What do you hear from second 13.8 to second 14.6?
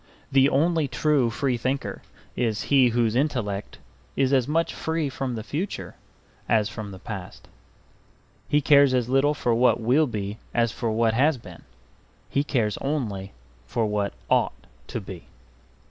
what ought